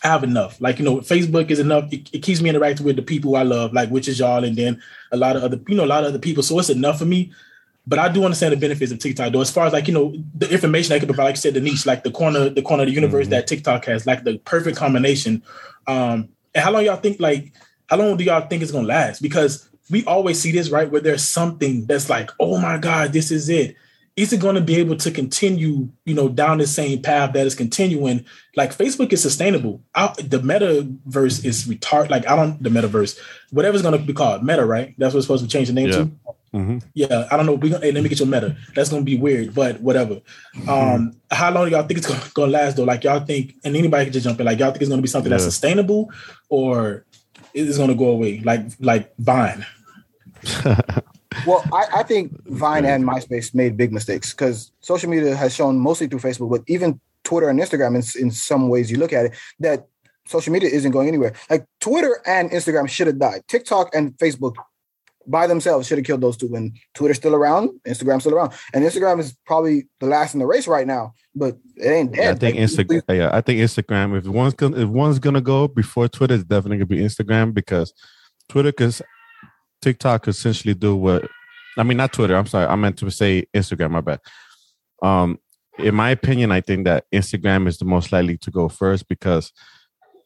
[0.04, 0.62] I have enough.
[0.62, 1.92] Like, you know, Facebook is enough.
[1.92, 4.56] It, it keeps me interacting with the people I love, like which is y'all, and
[4.56, 4.80] then
[5.12, 6.44] a lot of other, you know, a lot of other people.
[6.44, 7.32] So it's enough for me.
[7.88, 9.42] But I do understand the benefits of TikTok, though.
[9.42, 11.62] As far as like, you know, the information I could provide, like you said, the
[11.62, 13.32] niche, like the corner, the corner of the universe Mhm.
[13.32, 15.42] that TikTok has, like the perfect combination.
[15.88, 17.54] Um, and how long y'all think, like,
[17.88, 19.22] how long do y'all think it's gonna last?
[19.22, 20.90] Because we always see this, right?
[20.92, 23.76] Where there's something that's like, oh my God, this is it.
[24.18, 27.46] Is it going to be able to continue, you know, down the same path that
[27.46, 28.26] is continuing?
[28.56, 29.80] Like Facebook is sustainable.
[29.94, 32.10] I, the metaverse is retarded.
[32.10, 33.20] Like I don't the metaverse,
[33.52, 34.96] whatever's going to be called meta, right?
[34.98, 35.98] That's what it's supposed to change the name Yeah.
[35.98, 36.12] to.
[36.54, 36.82] Mhm.
[36.94, 37.54] Yeah, I don't know.
[37.54, 38.56] We gonna, hey, let me get your meta.
[38.74, 40.22] That's gonna be weird, but whatever.
[40.68, 42.86] Um, how long do y'all think it's gonna, gonna last though?
[42.86, 44.46] Like y'all think, and anybody can just jump in.
[44.46, 46.10] Like y'all think it's gonna be something that's sustainable,
[46.50, 47.06] or
[47.58, 48.40] is gonna go away?
[48.42, 49.66] Like like Vine.
[51.46, 55.78] Well, I, I think Vine and MySpace made big mistakes because social media has shown
[55.78, 59.26] mostly through Facebook, but even Twitter and Instagram, in, in some ways you look at
[59.26, 59.88] it, that
[60.26, 61.34] social media isn't going anywhere.
[61.50, 63.44] Like Twitter and Instagram should have died.
[63.48, 64.56] TikTok and Facebook
[65.28, 66.54] by themselves should have killed those two.
[66.56, 70.48] And Twitter's still around, Instagram's still around, and Instagram is probably the last in the
[70.48, 72.24] race right now, but it ain't dead.
[72.24, 73.18] Yeah, I think Like, Instagram.
[73.18, 74.18] Yeah, I think Instagram.
[74.18, 77.94] If one's gonna if one's gonna go before Twitter, it's definitely gonna be Instagram because
[78.50, 79.02] Twitter, because
[79.82, 81.28] TikTok essentially do what
[81.78, 82.36] I mean, not Twitter.
[82.36, 82.66] I'm sorry.
[82.66, 83.92] I meant to say Instagram.
[83.92, 84.20] My bad.
[85.02, 85.40] Um,
[85.78, 89.54] in my opinion, I think that Instagram is the most likely to go first because,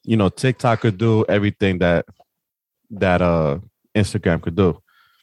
[0.04, 2.06] you know, TikTok could do everything that
[2.92, 3.60] that uh
[3.96, 4.82] Instagram could do,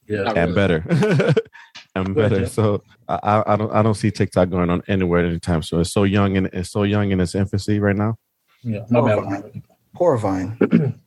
[0.08, 0.32] Yeah.
[0.34, 0.54] And really.
[0.54, 1.34] better,
[1.94, 2.46] and better.
[2.46, 5.80] So I, I I don't I don't see TikTok going on anywhere anytime soon.
[5.82, 8.16] It's so young and it's so young in its infancy right now.
[8.62, 8.84] Yeah.
[8.90, 9.16] My bad.
[9.18, 9.26] fine.
[9.42, 9.62] Juan.
[9.94, 10.56] Poor Vine.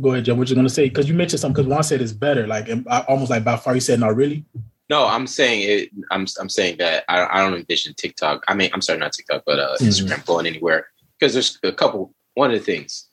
[0.00, 0.36] Go ahead, Jeff.
[0.36, 0.88] What you gonna say?
[0.88, 1.62] Because you mentioned something.
[1.62, 2.46] Because Juan said it's better.
[2.46, 3.74] Like I, almost like by far.
[3.74, 4.44] You said not really.
[4.90, 5.90] No, I'm saying it.
[6.10, 8.42] I'm I'm saying that I, I don't envision TikTok.
[8.48, 9.88] I mean, I'm sorry, not TikTok, but uh, Mhm.
[9.88, 10.86] Instagram going anywhere
[11.18, 12.14] because there's a couple.
[12.34, 13.08] One of the things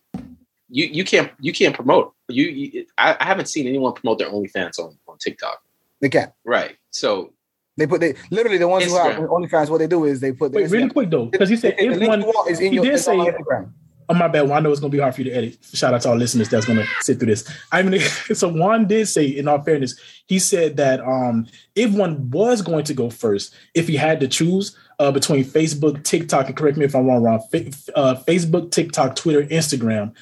[0.70, 2.14] you you can't you can't promote.
[2.28, 5.62] You, you I, I haven't seen anyone promote their OnlyFans on on TikTok.
[6.02, 6.32] They can't.
[6.44, 6.76] Right.
[6.92, 7.34] So
[7.78, 9.30] They put they literally the ones who have Instagram.
[9.50, 9.70] OnlyFans.
[9.70, 11.86] What they do is they put the Wait, really quick though, because he said the
[11.86, 12.24] if one.
[12.50, 13.72] is in he your did it's on Instagram.
[14.08, 14.44] Oh my bad.
[14.44, 15.58] Well, I know it's gonna be hard for you to edit.
[15.74, 17.50] Shout out to our listeners that's gonna sit through this.
[17.72, 18.00] I mean,
[18.34, 22.84] so Juan did say, in all fairness, he said that um, if one was going
[22.86, 26.86] to go first, if he had to choose uh, between Facebook, TikTok, and correct me
[26.86, 30.14] if I'm wrong, wrong, fa- uh, Facebook, TikTok, Twitter, Instagram.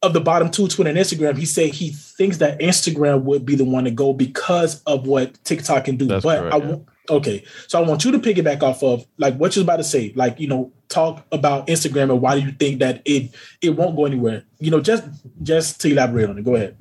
[0.00, 3.56] Of the bottom two, Twitter and Instagram, he said he thinks that Instagram would be
[3.56, 6.06] the one to go because of what TikTok can do.
[6.06, 6.76] That's but correct, I yeah.
[7.10, 10.12] okay, so I want you to piggyback off of like what you're about to say,
[10.14, 13.96] like you know, talk about Instagram and why do you think that it it won't
[13.96, 14.44] go anywhere?
[14.60, 15.02] You know, just
[15.42, 16.44] just to elaborate on it.
[16.44, 16.76] Go ahead.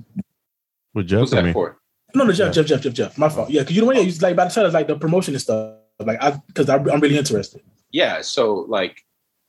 [0.93, 1.79] With who's Jeff, I that mean, for?
[2.13, 2.51] No, no, Jeff, Yeah.
[2.51, 3.17] Jeff, Jeff, Jeff, Jeff.
[3.17, 3.49] My fault.
[3.49, 3.97] Yeah, because you know what?
[3.97, 5.75] You like about to tell us like the promotion and stuff.
[5.99, 7.61] Like I because I'm really interested.
[7.89, 8.21] Yeah.
[8.21, 9.03] So like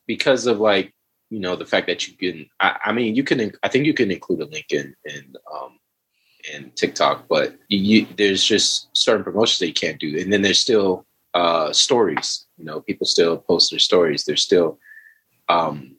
[0.06, 0.94] because of like
[1.30, 2.48] you know the fact that you can.
[2.60, 3.52] I, I mean, you can.
[3.62, 5.78] I think you can include a link in in um
[6.54, 10.60] in TikTok, but you, there's just certain promotions that you can't do, and then there's
[10.60, 12.46] still uh stories.
[12.56, 14.24] You know, people still post their stories.
[14.24, 14.78] There's still
[15.48, 15.96] um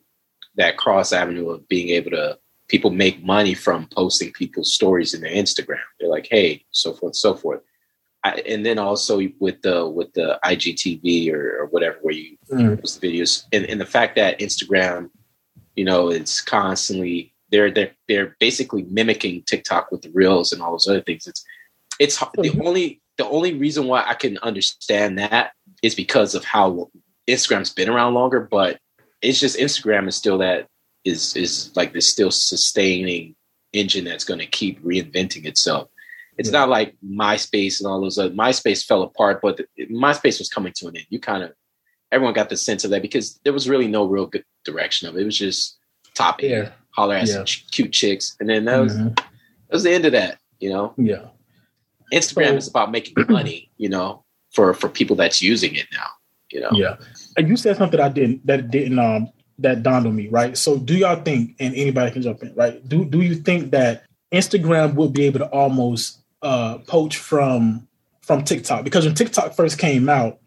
[0.56, 2.38] that cross avenue of being able to
[2.68, 5.78] people make money from posting people's stories in their Instagram.
[5.98, 7.60] They're like, hey, so forth, so forth.
[8.22, 12.80] I, and then also with the with the IGTV or, or whatever, where you Mm.
[12.80, 15.10] post the videos, and, and the fact that Instagram,
[15.80, 20.72] you know, it's constantly they're they're they're basically mimicking TikTok with the reels and all
[20.72, 21.26] those other things.
[21.26, 21.42] It's
[21.98, 22.66] it's h- the mm-hmm.
[22.66, 26.90] only the only reason why I can understand that is because of how
[27.26, 28.78] Instagram's been around longer, but
[29.22, 30.66] it's just Instagram is still that
[31.06, 33.34] is is like this still sustaining
[33.72, 35.88] engine that's going to keep reinventing itself.
[36.36, 36.58] It's Yeah.
[36.58, 40.74] not like MySpace and all those other MySpace fell apart, but the, MySpace was coming
[40.76, 41.06] to an end.
[41.08, 41.54] You kind of
[42.12, 45.16] everyone got the sense of that because there was really no real good direction of
[45.16, 45.22] it.
[45.22, 45.76] It was just
[46.14, 46.70] top eight, Yeah.
[46.90, 47.44] holler at Yeah.
[47.44, 49.16] ch- cute chicks, and then that was Mhm.
[49.16, 50.38] that was the end of that.
[50.58, 51.26] You know, Yeah.
[52.12, 53.70] Instagram So- is about making money.
[53.76, 56.06] You know, for for people that's using it now.
[56.50, 56.96] You know, Yeah.
[57.36, 60.56] And you said something I didn't that didn't um that dawned on me, right?
[60.56, 62.86] So do y'all think, and anybody can jump in, right?
[62.88, 67.86] Do do you think that Instagram will be able to almost uh poach from
[68.22, 68.82] from TikTok?
[68.84, 70.38] Because when TikTok first came out,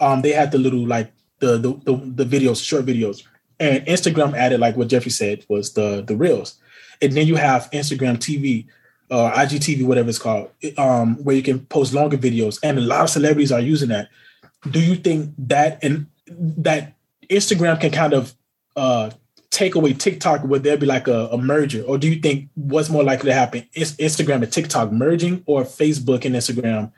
[0.00, 3.24] um they had the little like the the the, the videos, short videos.
[3.60, 6.56] And Instagram added like what Jeffrey said was the the reels.
[7.02, 8.66] And then you have Instagram TV
[9.10, 12.58] or IGTV, whatever it's called, um, where you can post longer videos.
[12.62, 14.08] And a lot of celebrities are using that
[14.70, 16.94] do you think that and that
[17.28, 18.34] Instagram can kind of
[18.76, 19.10] uh
[19.50, 22.90] take away TikTok would there be like a, a merger or do you think what's
[22.90, 26.92] more likely to happen is Instagram and TikTok merging or Facebook and Instagram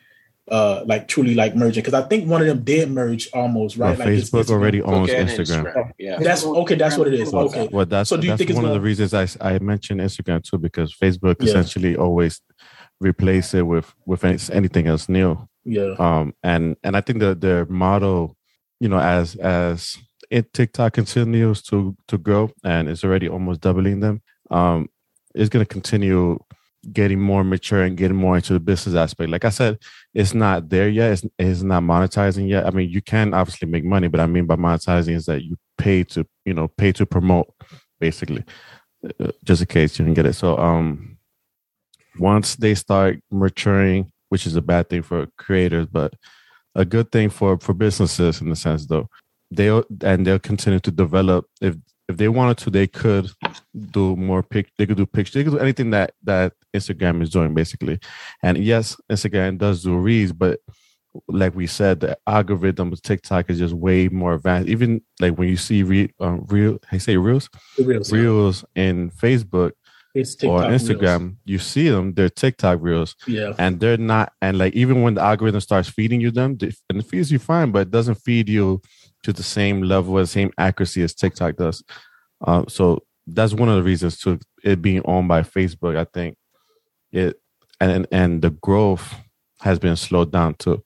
[0.50, 3.90] uh like truly like merging because I think one of them did merge almost well,
[3.90, 3.98] right?
[3.98, 5.90] Like it's- Facebook it's- already owns Book and Instagram.
[5.98, 7.32] Yeah, that's okay that's what it is.
[7.32, 7.68] Well, okay.
[7.70, 10.00] well, that's So do you that's think it's one of the reasons I I mentioned
[10.00, 11.50] Instagram too because Facebook Yeah.
[11.50, 12.40] essentially always
[13.00, 15.36] replace it with with anything else new.
[15.64, 15.94] yeah.
[15.98, 18.36] Um, and and I think that their model,
[18.80, 19.96] you know, as as
[20.30, 24.88] it TikTok continues to to grow and it's already almost doubling them, um,
[25.34, 26.38] is going to continue
[26.92, 29.30] getting more mature and getting more into the business aspect.
[29.30, 29.78] Like I said,
[30.14, 31.12] it's not there yet.
[31.12, 32.66] It's, it's not monetizing yet.
[32.66, 35.56] I mean, you can obviously make money, but I mean by monetizing is that you
[35.78, 37.52] pay to, you know, pay to promote,
[37.98, 38.44] basically,
[39.20, 40.34] uh, just in case you didn't get it.
[40.34, 41.18] So, um,
[42.18, 46.14] once they start maturing, which is a bad thing for creators, but
[46.74, 49.08] a good thing for for businesses in the sense though,
[49.50, 51.46] they'll and they'll continue to develop.
[51.60, 51.76] If
[52.10, 53.30] if they wanted to, they could
[53.90, 54.70] do more pic.
[54.76, 55.34] They could do pictures.
[55.34, 57.98] They could do anything that that Instagram is doing basically.
[58.42, 60.60] And yes, Instagram does do reads, but
[61.28, 64.68] like we said, the algorithm of TikTok is just way more advanced.
[64.68, 69.10] Even like when you see re, um, real, I say reels, the reels reels in
[69.10, 69.72] Facebook
[70.14, 70.82] or TikTok reels.
[70.82, 72.14] Instagram, you see them.
[72.14, 74.32] They're TikTok reels, yeah and they're not.
[74.40, 77.70] And like even when the algorithm starts feeding you them, and it feeds you fine,
[77.72, 78.80] but it doesn't feed you
[79.22, 81.82] to the same level, the same accuracy as TikTok does.
[82.46, 85.96] Um, so that's one of the reasons to it being owned by Facebook.
[85.96, 86.36] I think
[87.12, 87.40] it
[87.80, 89.14] and and the growth
[89.60, 90.82] has been slowed down too.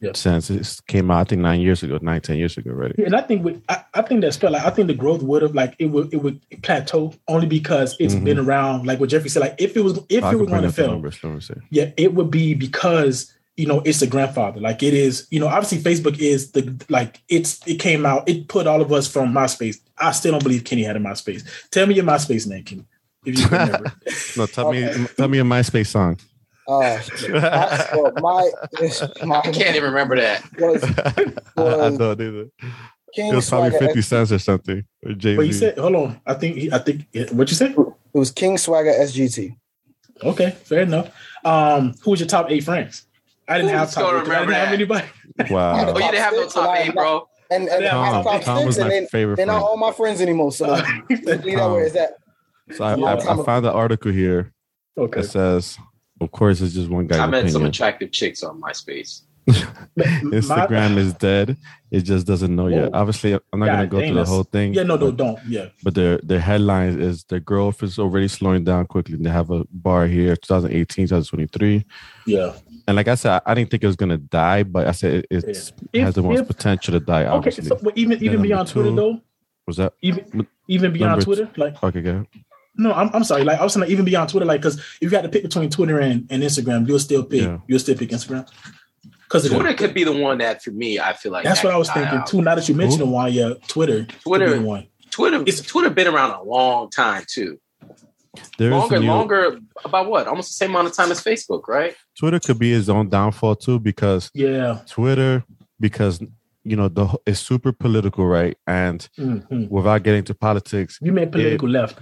[0.00, 0.12] Yeah.
[0.14, 2.94] Since it came out, I think nine years ago, nine, ten years ago already.
[2.96, 4.48] Yeah, and I think with, I, I think that's fair.
[4.50, 7.94] Like I think the growth would have like it would it would plateau only because
[8.00, 8.24] it's Mhm.
[8.24, 8.86] been around.
[8.86, 10.88] Like what Jeffrey said, like if it was if I it was going to fail,
[10.92, 11.20] numbers,
[11.70, 14.60] yeah, it would be because you know it's the grandfather.
[14.60, 18.26] Like it is, you know, obviously Facebook is the like it's it came out.
[18.28, 19.78] It put all of us from MySpace.
[19.98, 21.42] I still don't believe Kenny had a MySpace.
[21.70, 22.84] Tell me your MySpace name, Kenny,
[23.26, 23.92] if you remember.
[24.36, 26.18] No, tell me, tell me a MySpace song.
[26.68, 27.00] Uh,
[27.34, 28.50] I, well, my,
[29.26, 30.44] my I can't even remember that.
[30.56, 30.84] was
[31.56, 32.48] I was don't either.
[33.12, 33.86] King It was probably Swagger.
[33.86, 34.84] fifty cents or something.
[35.04, 36.20] Or Jay but you said, hold on.
[36.24, 37.72] I think I think what you said.
[37.72, 39.56] It was King Swagger SGT.
[40.22, 41.10] Okay, fair enough.
[41.44, 43.07] Um, who was your top eight friends?
[43.48, 44.02] I didn't Who's have top.
[44.04, 45.06] gonna eight 'cause I didn't remember have anybody.
[45.50, 45.74] Wow.
[45.94, 47.28] Oh, you didn't have no top eight, bro.
[47.50, 49.46] And, and Yeah, I have Tom, top Tom six, was and my then favorite they're
[49.46, 50.52] not all my friends anymore.
[50.52, 50.66] So
[51.08, 51.96] leave that where it's.
[52.76, 54.52] So I, Yeah, I, I found the article here
[54.98, 55.20] okay.
[55.22, 55.78] that says,
[56.20, 57.22] of course, it's just one guy.
[57.22, 59.22] I met some attractive chicks on MySpace.
[59.98, 61.56] Instagram is dead.
[61.90, 62.90] It just doesn't know yet.
[62.92, 64.74] Oh, obviously, I'm not God gonna go through the whole thing.
[64.74, 65.38] Yeah, no, no, don't.
[65.46, 65.66] Yeah.
[65.82, 69.16] but their their headlines is their growth is already slowing down quickly.
[69.16, 71.84] They have a bar here, 2018, 2023.
[72.26, 72.52] Yeah.
[72.86, 75.44] And like I said, I, didn't think it was gonna die, but I said it,
[75.44, 77.22] If- has the most if- potential to die.
[77.22, 77.28] Okay.
[77.30, 79.20] Obviously, So but even even beyond Twitter though,
[79.66, 82.00] was that even even beyond Twitter, like okay?
[82.00, 82.26] Good.
[82.76, 83.44] no, I'm, I'm sorry.
[83.44, 85.42] Like I was saying, like, even beyond Twitter, like because if you had to pick
[85.42, 87.58] between Twitter and, and Instagram, you'll still pick Yeah.
[87.66, 88.48] you'll still pick Instagram.
[89.28, 91.76] Because Twitter could be the one that, for me, I feel like that's what I
[91.76, 92.26] was thinking out.
[92.26, 92.40] too.
[92.40, 94.86] Now that you mentioned it, why yeah, Twitter, could be Twitter- the one.
[95.10, 97.58] Twitter, It's- Twitter been around a long time too.
[98.56, 99.58] There's longer, new- longer.
[99.84, 100.26] About what?
[100.28, 101.94] Almost the same amount of time as Facebook, right?
[102.18, 104.78] Twitter could be his own downfall too because Yeah.
[104.88, 105.44] Twitter
[105.80, 106.20] because
[106.64, 108.56] you know the it's super political, right?
[108.66, 109.68] And Mhm.
[109.70, 111.98] without getting to politics, You meant political left.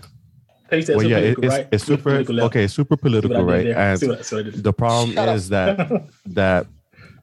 [0.68, 1.68] Said well, so yeah, it, political, it's, right?
[1.72, 2.10] it's super
[2.46, 3.66] okay, it's super See what I political, right?
[3.68, 4.64] And See what I- see what I did?
[4.64, 5.36] the problem Shut up.
[5.36, 5.76] is that
[6.26, 6.66] that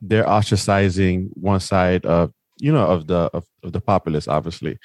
[0.08, 4.78] they're ostracizing one side of you know of the of, of the populace, obviously.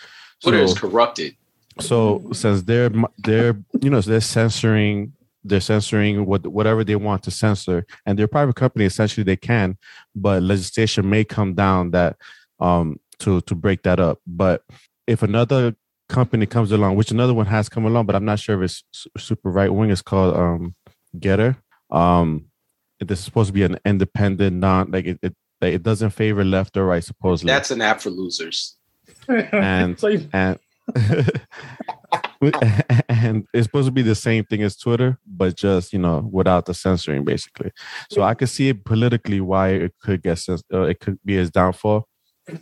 [0.42, 1.36] Twitter is So, corrupted.
[1.80, 1.98] so
[2.32, 5.12] since they're they're you know they're censoring
[5.44, 9.36] they're censoring what whatever they want to censor and they're a private company essentially they
[9.36, 9.76] can
[10.14, 12.16] but legislation may come down that
[12.60, 14.62] um to to break that up but
[15.06, 15.74] if another
[16.08, 19.06] company comes along which another one has come along but i'm not sure if it's
[19.16, 20.74] super right wing it's called um
[21.16, 21.56] Gettr
[21.90, 22.47] um
[23.00, 26.76] this is supposed to be an independent non like it, it it doesn't favor left
[26.76, 28.76] or right supposedly That's an app for losers.
[29.28, 30.58] and so you, and
[33.08, 36.66] and it's supposed to be the same thing as Twitter, but just you know without
[36.66, 37.72] the censoring, basically.
[38.10, 41.34] So I could see it politically why it could get cens- uh, it could be
[41.34, 42.06] his downfall.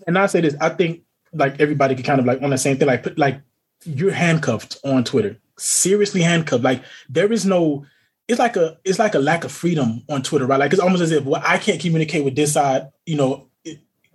[0.06, 2.78] and I say this, I think like everybody could kind of like on the same
[2.78, 3.40] thing, like put like
[3.84, 6.64] you're handcuffed on Twitter, seriously handcuffed.
[6.64, 7.84] Like there is no,
[8.28, 10.58] it's like a it's like a lack of freedom on Twitter, right?
[10.58, 13.48] Like it's almost as if well, I can't communicate with this side, you know,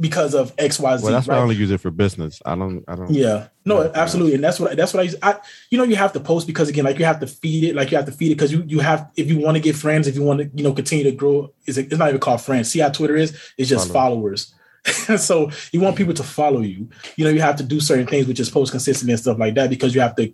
[0.01, 1.03] because of X, Y, Z.
[1.03, 2.41] Well, that's why I only use it for business.
[2.43, 2.83] I don't.
[2.87, 3.11] I don't.
[3.11, 5.15] Yeah, no, absolutely, and that's what that's what I use.
[5.21, 5.35] I,
[5.69, 7.91] you know, you have to post because again, like you have to feed it, like
[7.91, 10.07] you have to feed it because you you have if you want to get friends,
[10.07, 12.71] if you want to you know continue to grow, it's it's not even called friends.
[12.71, 13.37] See how Twitter is?
[13.57, 14.15] It's just Follow.
[14.15, 14.53] followers.
[15.17, 16.89] so you want people to follow you.
[17.15, 19.53] You know, you have to do certain things, which is post consistently and stuff like
[19.53, 20.33] that, because you have to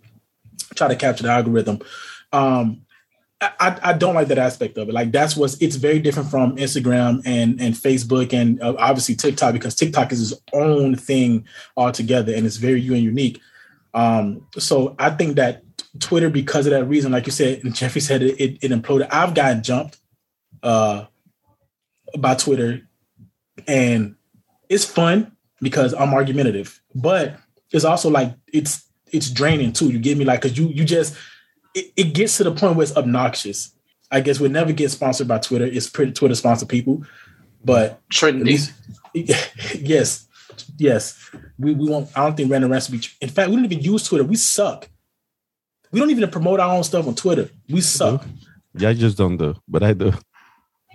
[0.74, 1.80] try to capture the algorithm.
[2.32, 2.82] Um,
[3.40, 4.92] I, I don't like that aspect of it.
[4.92, 9.52] Like that's what's it's very different from Instagram and and Facebook and uh, obviously TikTok
[9.52, 11.46] because TikTok is its own thing
[11.76, 13.40] altogether and it's very you and unique.
[13.94, 15.62] Um, so I think that
[16.00, 19.08] Twitter, because of that reason, like you said, and Jeffrey said it, it, it imploded.
[19.10, 19.98] I've gotten jumped
[20.62, 21.06] uh,
[22.18, 22.82] by Twitter,
[23.66, 24.16] and
[24.68, 27.36] it's fun because I'm argumentative, but
[27.70, 29.90] it's also like it's it's draining too.
[29.90, 31.16] You get me, like because you you just
[31.74, 33.72] it, it gets to the point where it's obnoxious.
[34.10, 35.66] I guess we'll never get sponsored by Twitter.
[35.66, 37.04] It's pretty Twitter sponsor people,
[37.64, 38.44] but at Trending.
[38.46, 38.72] least
[39.14, 40.26] yes,
[40.78, 41.30] yes.
[41.58, 42.08] We we won't.
[42.16, 43.06] I don't think random rants will be.
[43.20, 44.24] In fact, we don't even use Twitter.
[44.24, 44.88] We suck.
[45.90, 47.50] We don't even promote our own stuff on Twitter.
[47.68, 48.24] We suck.
[48.74, 50.12] Yeah, I just don't do, but I do.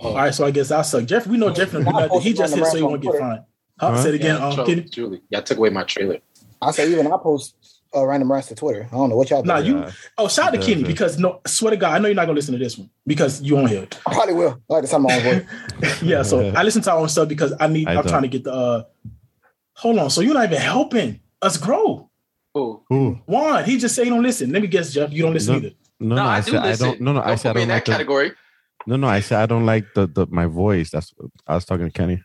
[0.01, 1.05] All right, so I guess I suck.
[1.05, 2.21] Jeff, we know Jeff don't do nothing.
[2.21, 3.43] He just hit so he won't get fined.
[3.79, 3.91] Huh?
[3.91, 4.03] Huh?
[4.03, 4.35] Say it again.
[4.37, 4.81] Yeah, um, Joe- Kenny?
[4.81, 6.19] Julie, y'all took away my trailer.
[6.61, 7.55] I say even I post
[7.95, 8.87] uh, random rants to Twitter.
[8.91, 9.41] I don't know what y'all.
[9.41, 9.47] do.
[9.47, 9.85] Nah, you.
[10.17, 12.35] Oh, shout out to Kenny because no, swear to God, I know you're not gonna
[12.35, 13.87] listen to this one because you on here.
[14.05, 14.61] I probably will.
[14.69, 16.01] I like to sound my own voice.
[16.03, 17.87] yeah, so I listen to our own stuff because I need.
[17.87, 18.07] I I'm don't.
[18.09, 18.53] trying to get the.
[18.53, 18.83] uh
[19.77, 22.09] Hold on, so you're not even helping us grow.
[22.55, 23.19] Oh, Who?
[23.25, 24.51] Juan, he just say you don't listen.
[24.51, 25.59] Let me guess, Jeff, you don't listen No.
[25.59, 25.75] either.
[25.99, 26.87] No, no, no, I, I, do said I listen.
[26.87, 27.01] don't.
[27.01, 28.31] No, no, I Don't said I put me in don't that like the, category.
[28.85, 30.91] No, no, I said I don't like the, the my voice.
[30.91, 31.13] That's
[31.47, 32.21] I was talking to Kenny.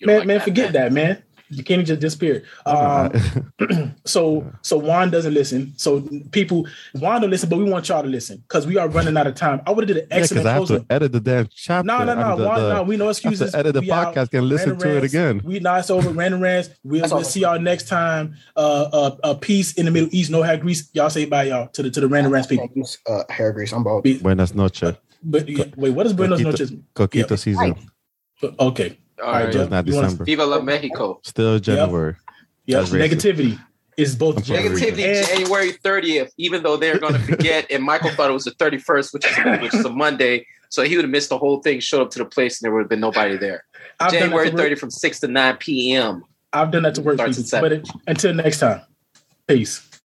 [0.00, 1.22] Man, like man, that, forget that, man.
[1.64, 2.44] Kenny just disappeared.
[2.66, 3.12] Um,
[4.04, 5.72] so so Juan doesn't listen.
[5.76, 6.00] So
[6.32, 9.26] people Juan don't listen, but we want y'all to listen because we are running out
[9.26, 9.60] of time.
[9.66, 10.84] I would have did an Yeah, excellent because I have closing.
[10.86, 11.86] to edit the damn chapter.
[11.86, 12.82] No, no, I no, mean, Juan, the- no.
[12.82, 13.52] We no I have excuses.
[13.52, 14.14] to edit the We out.
[14.14, 15.42] podcast and listen Random to it again.
[15.44, 16.10] We not it's over.
[16.16, 16.70] Random rants.
[16.84, 18.34] We'll, That's we'll see y'all next time.
[18.56, 20.30] Uh, uh, uh, peace in the Middle East.
[20.30, 20.88] No hair grease.
[20.94, 22.68] Y'all say bye, y'all to the to the random rants people.
[23.06, 23.72] Uh, hair grease.
[23.72, 24.02] I'm bald.
[24.04, 24.94] Be- Buenas noches.
[25.22, 26.72] But wait, what is Buenos Coquito- Noches?
[26.94, 27.36] Coquito Yeah.
[27.36, 27.74] season.
[28.60, 29.52] Okay, All All right, right.
[29.52, 29.62] Jeff.
[29.62, 30.24] It's not December.
[30.24, 31.20] Viva la Mexico.
[31.24, 32.16] Still January.
[32.66, 32.80] yeah.
[32.80, 33.08] That's racist.
[33.10, 33.60] Negativity
[33.96, 37.70] is both January Negativity and- January 30th, even though they're going to forget.
[37.70, 40.46] and Michael thought it was the 31st, which is, which is a Monday.
[40.68, 42.72] So he would have missed the whole thing, showed up to the place, and there
[42.74, 43.64] would have been nobody there.
[44.00, 46.24] I've January to work- 30 from 6 to 9 p.m.
[46.52, 47.44] I've done that to work Starts people.
[47.44, 47.62] at seven.
[47.62, 48.82] But it, until next time,
[49.46, 49.88] peace.